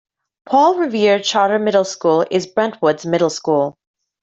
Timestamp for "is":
2.31-2.47